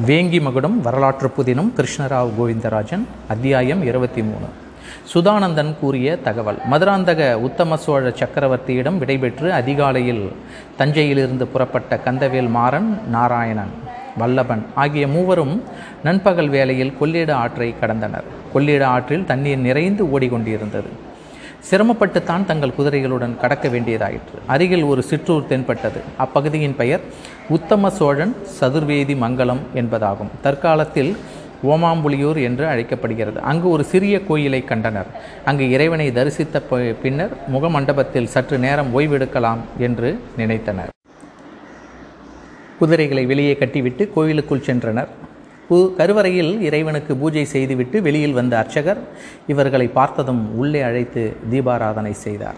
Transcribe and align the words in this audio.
வேங்கி 0.00 0.40
மகுடம் 0.40 0.80
வரலாற்று 0.80 1.30
புதினம் 1.36 1.72
கிருஷ்ணராவ் 1.76 2.30
கோவிந்தராஜன் 2.38 3.04
அத்தியாயம் 3.28 3.82
இருபத்தி 3.82 4.22
மூணு. 4.22 4.46
சுதானந்தன் 5.14 5.74
கூறிய 5.80 6.16
தகவல். 6.16 6.56
மதுராந்தக 6.70 7.34
உத்தம 7.34 7.76
சோழ 7.76 8.08
சக்கரவர்த்தியிடம் 8.08 8.98
விடைபெற்று 8.98 9.52
அதிகாலையில் 9.52 10.32
தஞ்சையிலிருந்து 10.76 11.46
புறப்பட்ட 11.46 12.00
கந்தவேல் 12.04 12.48
மாறன் 12.48 13.00
நாராயணன் 13.08 13.70
வல்லபன் 14.20 14.62
ஆகிய 14.74 15.08
மூவரும் 15.08 15.62
நண்பகல் 16.04 16.48
வேளையில் 16.48 16.98
கொள்ளிட 16.98 17.36
ஆற்றை 17.36 17.74
கடந்தனர். 17.80 18.24
கொள்ளிட 18.52 18.86
ஆற்றில் 18.86 19.24
தண்ணீர் 19.24 19.58
நிறைந்து 19.58 20.04
ஓடிக்கொண்டிருந்தது. 20.04 21.11
சிரமப்பட்டுத்தான் 21.70 22.44
தங்கள் 22.44 22.72
குதிரைகளுடன் 22.78 23.36
கடக்க 23.36 23.68
வேண்டியதாயிற்று. 23.68 24.38
அருகில் 24.46 24.82
ஒரு 24.82 25.02
சிற்றூர் 25.02 25.46
தென்பட்டது. 25.46 26.00
அப்பகுதியின் 26.18 26.76
பெயர் 26.76 27.00
உத்தம 27.48 27.90
சோழன் 27.90 28.36
சதுர்வேதி 28.60 29.16
மங்கலம் 29.16 29.60
என்பதாகும். 29.74 30.32
தற்காலத்தில் 30.42 31.16
ஓமாம்புலியூர் 31.66 32.42
என்று 32.42 32.66
அழைக்கப்படுகிறது. 32.66 33.40
அங்கு 33.40 33.68
ஒரு 33.68 33.84
சிறிய 33.84 34.24
கோயிலை 34.24 34.64
கண்டனர். 34.64 35.06
அங்கு 35.44 35.70
இறைவனை 35.70 36.10
தரிசித்த 36.10 36.62
பின்னர் 37.02 37.34
முகமண்டபத்தில் 37.52 38.32
சற்று 38.34 38.58
நேரம் 38.58 38.98
ஓய்வெடுக்கலாம் 38.98 39.62
என்று 39.78 40.20
நினைத்தனர். 40.38 40.90
குதிரைகளை 42.78 43.26
வெளியே 43.26 43.56
கட்டிவிட்டு 43.56 44.12
கோயிலுக்குள் 44.14 44.66
சென்றனர். 44.66 45.08
கருவறையில் 45.68 46.60
இறைவனுக்கு 46.60 47.16
பூஜை 47.16 47.44
செய்துவிட்டு 47.44 48.02
வெளியில் 48.02 48.32
வந்த 48.32 48.58
அர்ச்சகர் 48.58 48.98
இவர்களை 49.46 49.88
பார்த்ததும் 49.88 50.58
உள்ளே 50.58 50.80
அழைத்து 50.80 51.36
தீபாராதனை 51.50 52.12
செய்தார். 52.12 52.54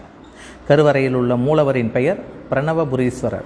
கருவறையில் 0.67 1.13
உள்ள 1.13 1.35
மூலவரின் 1.35 1.91
பெயர் 1.91 2.19
பிரணவபுரீஸ்வரர். 2.51 3.45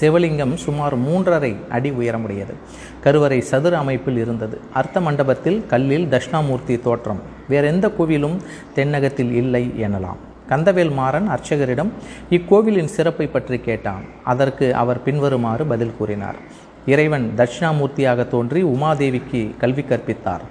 சிவலிங்கம் 0.00 0.54
சுமார் 0.54 0.98
மூன்றரை 0.98 1.56
அடி 1.68 1.90
உயரமுடையது. 1.90 2.54
கருவறை 3.00 3.40
சதுர 3.40 3.78
அமைப்பில் 3.78 4.16
இருந்தது. 4.16 4.60
அர்த்த 4.72 5.00
மண்டபத்தில் 5.00 5.66
கல்லில் 5.66 6.06
தட்சிணாமூர்த்தி 6.06 6.80
தோற்றம். 6.80 7.20
வேறெந்த 7.48 7.88
கோவிலும் 7.88 8.36
தென்னகத்தில் 8.76 9.32
இல்லை 9.32 9.72
எனலாம். 9.80 10.20
கந்தவேல் 10.48 10.92
மாறன் 10.92 11.28
அர்ச்சகரிடம் 11.28 11.90
இக்கோவிலின் 12.30 12.88
சிறப்பை 12.88 13.26
பற்றி 13.26 13.58
கேட்டான். 13.58 14.02
அதற்கு 14.24 14.74
அவர் 14.74 15.02
பின்வருமாறு 15.02 15.66
பதில் 15.66 15.96
கூறினார். 15.98 16.68
இறைவன் 16.86 17.32
தட்சிணாமூர்த்தியாக 17.36 18.28
தோன்றி 18.28 18.62
உமாதேவிக்கு 18.62 19.56
கல்வி 19.58 19.82
கற்பித்தார். 19.82 20.44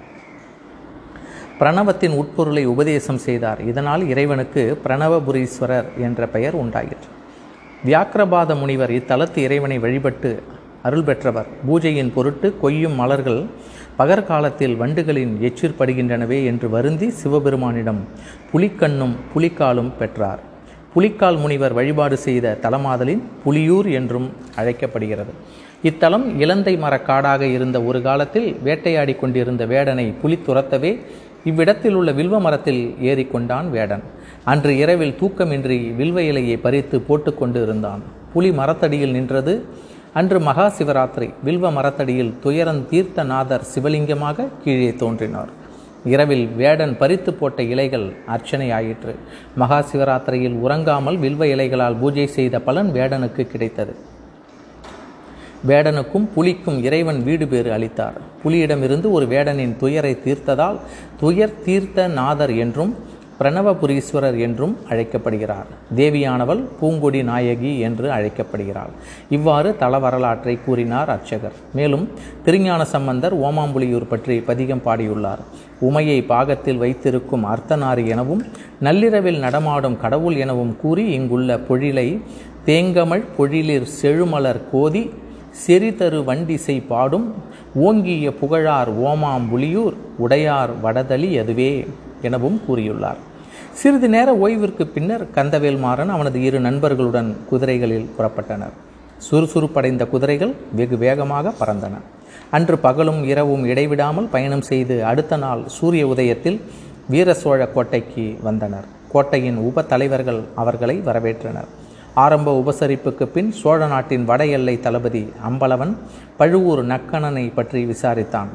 பிரணவத்தின் 1.58 2.14
உட்பொருளை 2.16 2.64
உபதேசம் 2.64 3.18
செய்தார். 3.18 3.60
இதனால் 3.60 4.08
இறைவனுக்கு 4.08 4.80
பிரணவபுரீஸ்வரர் 4.84 5.84
என்ற 5.98 6.26
பெயர் 6.26 6.54
உண்டாயிற்று. 6.54 7.08
வியாக்கிரபாத 7.86 8.58
முனிவர் 8.58 8.90
இத்தலத்து 8.90 9.36
இறைவனை 9.36 9.78
வழிபட்டு 9.78 10.42
அருள் 10.82 11.02
பெற்றவர். 11.02 11.46
பூஜையின் 11.68 12.12
பொருட்டு 12.12 12.58
கொய்யும் 12.60 12.94
மலர்கள் 12.94 13.46
பகற்காலத்தில் 13.98 14.76
வண்டுகளின் 14.76 15.32
எச்சிற்படுகின்றனவே 15.48 16.44
என்று 16.44 16.70
வருந்தி 16.70 17.10
சிவபெருமானிடம் 17.10 17.98
புலிக்கண்ணும் 18.52 19.14
புலிக்காலும் 19.34 19.90
பெற்றார். 19.98 20.38
புலிக்கால் 20.94 21.38
முனிவர் 21.38 21.72
வழிபாடு 21.72 22.16
செய்த 22.16 22.58
தலமாதலின் 22.62 23.22
புலியூர் 23.44 23.92
என்றும் 23.92 24.32
அழைக்கப்படுகிறது. 24.56 25.34
இத்தலம் 25.88 26.24
இலந்தை 26.42 26.72
மரக்காடாக 26.82 27.42
இருந்த 27.56 27.76
ஒரு 27.88 28.00
காலத்தில் 28.06 28.48
வேட்டையாடி 28.66 29.12
கொண்டிருந்த 29.20 29.62
வேடனை 29.70 30.04
புலி 30.22 30.36
துரத்தவே 30.46 30.90
இவ்விடத்தில் 31.50 31.96
உள்ள 31.98 32.10
வில்வ 32.18 32.38
மரத்தில் 32.46 32.82
ஏறிக்கொண்டான் 33.10 33.68
வேடன். 33.76 34.02
அன்று 34.52 34.72
இரவில் 34.82 35.14
தூக்கமின்றி 35.20 35.78
வில்வ 36.00 36.18
இலையை 36.30 36.56
பறித்து 36.66 36.98
போட்டுக்கொண்டு 37.08 37.62
இருந்தான் 37.62 38.02
புலி 38.34 38.50
மரத்தடியில் 38.60 39.16
நின்றது. 39.16 39.54
அன்று 40.20 40.38
மகா 40.48 40.66
சிவராத்திரி. 40.78 41.30
வில்வ 41.48 41.72
மரத்தடியில் 41.78 42.34
துயரன் 42.44 42.84
தீர்த்தநாதர் 42.92 43.66
சிவலிங்கமாக 43.72 44.48
கீழே 44.64 44.92
தோன்றினார். 45.02 45.50
இரவில் 46.14 46.46
வேடன் 46.60 46.94
பறித்து 47.00 47.30
போட்ட 47.40 47.62
இலைகள் 47.72 48.08
அர்ச்சனை 48.34 48.70
ஆயிற்று 48.78 49.14
மகா 49.62 49.80
சிவராத்திரியில் 49.90 50.60
உறங்காமல் 50.66 51.20
வில்வ 51.26 51.44
இலைகளால் 51.56 52.00
பூஜை 52.04 52.28
செய்த 52.38 52.58
பலன் 52.68 52.92
வேடனுக்கு 52.98 53.44
கிடைத்தது. 53.52 53.94
வேடனுக்கும் 55.68 56.26
புலிக்கும் 56.34 56.82
இறைவன் 56.82 57.22
வீடு 57.22 57.48
பேறு 57.48 57.72
அளித்தார். 57.72 58.14
புலியிடமிருந்து 58.44 59.10
ஒரு 59.10 59.26
வேடனின் 59.26 59.76
துயரை 59.76 60.16
தீர்த்ததால் 60.24 60.78
துயர் 61.20 61.62
தீர்த்த 61.64 62.06
நாதர் 62.08 62.54
என்றும் 62.56 62.94
பிரணவபுரீஸ்வரர் 63.38 64.38
என்றும் 64.38 64.76
அழைக்கப்படுகிறார். 64.88 65.68
தேவியானவள் 65.96 66.62
பூங்கொடி 66.80 67.22
நாயகி 67.22 67.78
என்று 67.78 68.10
அழைக்கப்படுகிறாள். 68.10 68.90
இவ்வாறு 69.28 69.76
தல 69.76 69.98
வரலாற்றை 69.98 70.58
கூறினார் 70.64 71.08
அர்ச்சகர். 71.08 71.56
மேலும் 71.74 72.08
திருஞான 72.44 72.84
சம்பந்தர் 72.84 73.36
ஓமாம்புலியூர் 73.40 74.08
பற்றி 74.08 74.40
பதிகம் 74.40 74.84
பாடியுள்ளார். 74.84 75.38
உமையை 75.80 76.26
பாகத்தில் 76.26 76.76
வைத்திருக்கும் 76.76 77.44
அர்த்தநாரி 77.44 78.06
எனவும் 78.06 78.44
நள்ளிரவில் 78.80 79.38
நடமாடும் 79.38 80.00
கடவுள் 80.00 80.36
எனவும் 80.36 80.76
கூறி 80.76 81.06
இங்குள்ள 81.12 81.56
பொழிலை 81.56 82.20
தேங்கமழ் 82.66 83.24
பொழிலிர் 83.38 83.86
செழுமலர் 84.02 84.62
கோதி 84.72 85.10
செறிதரு 85.66 86.18
வண்டிசை 86.28 86.82
பாடும் 86.88 87.34
ஓங்கிய 87.74 88.32
புகழார் 88.34 88.90
ஓமாம்புலியூர் 89.00 89.96
உடையார் 90.18 90.70
வடதளி 90.82 91.30
அதுவே 91.40 91.86
எனவும் 92.22 92.60
கூறியுள்ளார். 92.68 93.20
சிறிது 93.72 94.08
நேர 94.08 94.34
ஓய்விற்கு 94.34 94.84
பின்னர் 94.86 95.24
கந்தவேல் 95.34 95.78
மாறன் 95.78 96.08
அவனது 96.08 96.42
இரு 96.42 96.60
நண்பர்களுடன் 96.60 97.36
குதிரைகளில் 97.50 98.08
புறப்பட்டனர். 98.18 98.76
சுறுசுறுப்படைந்த 99.30 100.06
குதிரைகள் 100.08 100.54
வெகு 100.72 100.98
வேகமாக 100.98 101.52
பறந்தன. 101.60 101.96
அன்று 102.50 102.78
பகலும் 102.78 103.24
இரவும் 103.24 103.64
இடைவிடாமல் 103.64 104.28
பயணம் 104.32 104.62
செய்து 104.62 105.04
அடுத்த 105.04 105.36
நாள் 105.36 105.62
சூரிய 105.66 106.06
உதயத்தில் 106.06 106.60
வீர 107.08 107.34
சோழ 107.34 107.66
கோட்டைக்கு 107.66 108.36
வந்தனர். 108.42 108.84
கோட்டையின் 109.12 109.56
உப 109.56 109.82
தலைவர்கள் 109.82 110.40
அவர்களை 110.54 110.96
வரவேற்றனர். 110.98 111.70
ஆரம்ப 112.14 112.52
உபசரிப்புக்கு 112.60 113.24
பின் 113.24 113.52
சோழ 113.52 113.86
நாட்டின் 113.86 114.24
வட 114.24 114.46
எல்லை 114.46 114.80
தளபதி 114.80 115.32
அம்பலவன் 115.48 115.96
பழுவூர் 116.36 116.86
நக்கணனை 116.86 117.54
பற்றி 117.54 117.84
விசாரித்தான். 117.84 118.48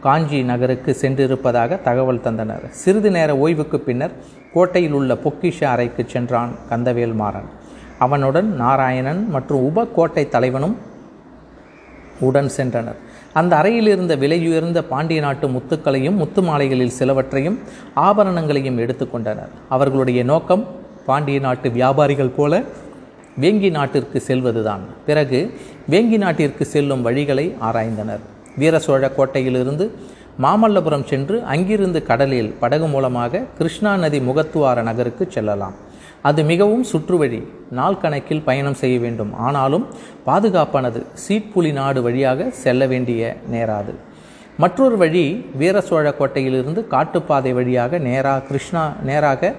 காஞ்சி 0.00 0.42
நகருக்கு 0.42 0.96
சென்றிருப்பதாக 1.00 1.80
தகவல் 1.82 2.22
தந்தனர். 2.24 2.68
சிறிது 2.70 3.10
நேர 3.10 3.36
ஓய்வுக்கு 3.36 3.78
பின்னர் 3.80 4.12
கோட்டையில் 4.54 4.92
உள்ள 4.92 5.14
பொக்கிஷ 5.14 5.64
அறைக்கு 5.64 6.04
சென்றான் 6.06 6.52
கந்தவேல் 6.70 7.14
மாறன். 7.14 7.48
அவனுடன் 7.98 8.56
நாராயணன் 8.56 9.28
மற்றும் 9.30 9.62
உப 9.62 9.86
கோட்டை 9.86 10.28
தலைவனும் 10.28 10.76
உடன் 12.20 12.50
சென்றனர். 12.56 12.98
அந்த 13.32 13.56
அறையில் 13.56 13.86
இருந்த 13.86 14.16
விலையுயர்ந்த 14.16 14.82
பாண்டிய 14.82 15.20
நாட்டு 15.20 15.48
முத்துக்களையும் 15.48 16.16
முத்து 16.16 16.42
மாலைகளில் 16.42 16.96
சிலவற்றையும் 16.98 17.58
ஆபரணங்களையும் 17.94 18.78
எடுத்துக்கொண்டனர் 18.78 19.54
அவர்களுடைய 19.68 20.22
நோக்கம் 20.22 20.66
பாண்டிய 21.06 21.40
நாட்டு 21.40 21.70
வியாபாரிகள் 21.70 22.36
போல 22.36 22.62
வேங்கி 23.42 23.70
நாட்டிற்கு 23.70 24.18
செல்வதுதான். 24.28 24.84
பிறகு 25.08 25.40
வேங்கி 25.92 26.18
நாட்டிற்கு 26.24 26.64
செல்லும் 26.74 27.04
வழிகளை 27.06 27.46
ஆராய்ந்தனர். 27.68 28.22
வீர 28.60 28.78
சோழ 28.78 29.10
கோட்டையிலிருந்து 29.16 29.84
மாமல்லபுரம் 30.44 31.04
சென்று 31.04 31.36
அங்கிருந்து 31.52 32.00
கடலில் 32.08 32.50
படகு 32.62 32.86
மூலமாக 32.86 33.42
கிருஷ்ணா 33.58 33.92
நதி 33.96 34.18
முகத்துவார 34.20 34.82
நகருக்கு 34.88 35.24
செல்லலாம். 35.36 35.76
அது 36.28 36.40
மிகவும் 36.50 36.84
சுற்றுவழி. 36.84 37.40
நாள் 37.78 38.00
கணக்கில் 38.02 38.44
பயணம் 38.48 38.78
செய்ய 38.82 38.98
வேண்டும். 38.98 39.32
ஆனாலும் 39.46 39.86
பாதுகாப்பானது 40.26 41.00
சீட்புலி 41.24 41.72
நாடு 41.72 42.02
வழியாக 42.02 42.50
செல்ல 42.64 42.86
வேண்டிய 42.86 43.36
நேராது. 43.52 43.92
மற்றொரு 44.62 44.96
வழி 44.96 45.24
வீர 45.60 45.80
சோழ 45.80 46.06
கோட்டையிலிருந்து 46.18 46.80
காட்டுப்பாதை 46.94 47.52
வழியாக 47.58 47.98
நேராக 48.06 48.46
கிருஷ்ணா 48.48 48.84
நேராக 49.10 49.52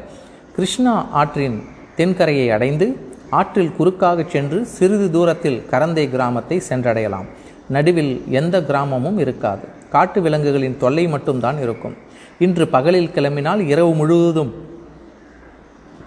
கிருஷ்ணா 0.55 0.95
ஆற்றின் 1.21 1.59
தென்கரையை 1.97 2.47
அடைந்து 2.55 2.87
ஆற்றில் 3.29 3.75
குறுக்காக 3.75 4.23
சென்று 4.23 4.65
சிறிது 4.65 5.11
தூரத்தில் 5.11 5.63
கரந்தை 5.71 6.09
கிராமத்தை 6.09 6.61
சென்றடையலாம். 6.69 7.27
நடுவில் 7.67 8.23
எந்த 8.29 8.61
கிராமமும் 8.61 9.19
இருக்காது. 9.19 9.61
காட்டு 9.89 10.21
விலங்குகளின் 10.21 10.77
தொல்லை 10.77 11.07
மட்டும்தான் 11.07 11.61
இருக்கும். 11.61 11.95
இன்று 12.39 12.67
பகலில் 12.67 13.11
கிளம்பினால் 13.15 13.59
இரவு 13.67 13.93
முழுவதும் 13.93 14.67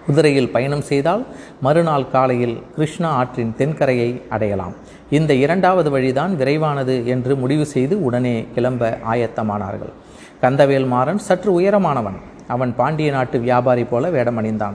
குதிரையில் 0.05 0.49
பயணம் 0.49 0.81
செய்தால் 0.81 1.25
மறுநாள் 1.61 2.09
காலையில் 2.09 2.63
கிருஷ்ணா 2.75 3.09
ஆற்றின் 3.09 3.55
தென்கரையை 3.57 4.21
அடையலாம். 4.29 4.73
இந்த 5.09 5.33
இரண்டாவது 5.33 5.89
வழிதான் 5.89 6.35
விரைவானது 6.39 7.05
என்று 7.05 7.35
முடிவு 7.35 7.65
செய்து 7.65 8.03
உடனே 8.03 8.47
கிளம்ப 8.55 8.97
ஆயத்தமானார்கள். 9.11 9.93
கந்தவேல் 10.41 10.87
மாறன் 10.87 11.17
சற்று 11.17 11.59
உயரமானவன். 11.59 12.19
அவன் 12.47 12.75
பாண்டிய 12.75 13.11
நாட்டு 13.11 13.39
வியாபாரி 13.39 13.83
போல 13.83 14.09
வேடமணிந்தான். 14.09 14.73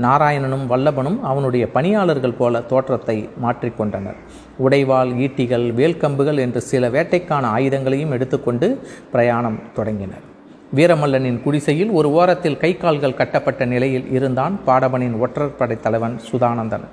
நாராயணனும் 0.00 0.66
வல்லபனும் 0.70 1.20
அவனுடைய 1.20 1.70
பணியாளர்கள் 1.70 2.38
போல 2.38 2.60
தோற்றத்தை 2.60 3.28
மாற்றிக்கொண்டனர் 3.42 4.18
உடைவாள் 4.64 5.12
ஈட்டிகள் 5.26 5.66
வேல்கம்புகள் 5.74 6.38
என்று 6.38 6.60
சில 6.60 6.88
வேட்டைக்கான 6.88 7.44
ஆயுதங்களையும் 7.56 8.10
எடுத்துக்கொண்டு 8.10 8.82
பிரயாணம் 9.12 9.60
தொடங்கினர். 9.74 10.26
வீரமல்லனின் 10.74 11.42
குடிசையில் 11.42 11.90
ஒரு 11.90 12.12
ஓரத்தில் 12.12 12.56
கை 12.56 12.76
கால்கள் 12.76 13.14
கட்டப்பட்ட 13.14 13.64
நிலையில் 13.64 14.10
இருந்தான் 14.10 14.60
பாடவனின் 14.66 15.16
ஒற்றற்படை 15.20 15.80
தலைவன் 15.80 16.20
சுதானந்தன். 16.32 16.84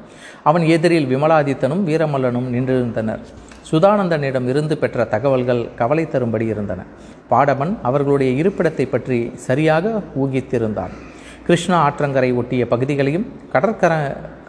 அவன் 0.43 0.63
எதிரில் 0.63 1.15
விமலாதித்தனும் 1.15 1.83
வீரமல்லனும் 1.85 2.49
நின்றிருந்தனர். 2.55 3.19
சுதானந்தனிடம் 3.71 4.47
இருந்து 4.47 4.77
பெற்ற 4.77 5.05
தகவல்கள் 5.05 5.61
கவலை 5.75 6.07
தரும்படி 6.07 6.45
இருந்தன. 6.45 6.83
பாடவன் 7.29 7.77
அவர்களுடைய 7.81 8.43
இருப்பிடத்தை 8.43 8.85
பற்றி 8.89 9.31
சரியாக 9.35 10.01
ஊகித்திருந்தான். 10.23 10.93
கிருஷ்ணா 11.45 11.77
ஆற்றங்கரை 11.89 12.35
ஒட்டிய 12.35 12.67
பகுதிகளையும் 12.67 13.25
கடற்கர 13.53 13.93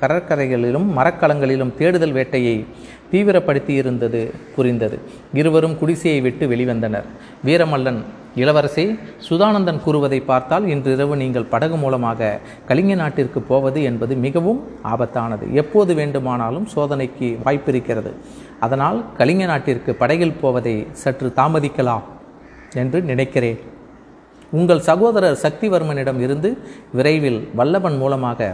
கடற்கரைகளிலும் 0.01 0.87
மரக்கலங்களிலும் 0.97 1.75
தேடுதல் 1.75 2.13
வேட்டையை 2.13 2.67
தீவிரப்படுத்தியிருந்தது 3.13 4.31
புரிந்தது. 4.55 4.99
இருவரும் 5.33 5.79
குடிசையை 5.79 6.21
விட்டு 6.21 6.47
வெளிவந்தனர். 6.49 7.07
வீரமல்லன் 7.45 8.01
இளவரசே 8.43 8.85
சுதானந்தன் 9.29 9.81
கூறுவதை 9.85 10.21
பார்த்தால் 10.31 10.65
இன்று 10.73 10.91
இரவு 10.97 11.15
நீங்கள் 11.23 11.49
படகு 11.53 11.77
மூலமாக 11.83 12.29
கலிங்க 12.69 12.95
நாட்டிற்கு 13.01 13.41
போவது 13.51 13.79
என்பது 13.91 14.15
மிகவும் 14.27 14.61
ஆபத்தானது. 14.93 15.45
எப்போது 15.63 15.95
வேண்டுமானாலும் 16.01 16.67
சோதனைக்கு 16.75 17.29
வாய்ப்பிருக்கிறது 17.47 18.13
அதனால் 18.67 18.99
கலிங்க 19.19 19.47
நாட்டிற்கு 19.53 19.91
படகில் 20.03 20.39
போவதை 20.43 20.77
சற்று 21.03 21.31
தாமதிக்கலாம் 21.41 22.07
என்று 22.83 23.01
நினைக்கிறேன். 23.11 23.61
உங்கள் 24.59 24.87
சகோதரர் 24.91 25.41
சக்திவர்மனிடம் 25.45 26.21
இருந்து 26.27 26.51
விரைவில் 26.99 27.41
வல்லவன் 27.61 27.99
மூலமாக 28.03 28.51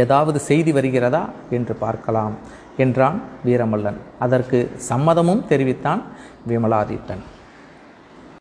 ஏதாவது 0.00 0.38
செய்தி 0.48 0.72
வருகிறதா 0.76 1.22
என்று 1.56 1.74
பார்க்கலாம் 1.84 2.34
என்றான் 2.84 3.18
வீரமல்லன். 3.46 4.00
அதற்கு 4.24 4.58
சம்மதமும் 4.90 5.44
தெரிவித்தான் 5.50 6.02
விமலாதித்தன். 6.50 7.22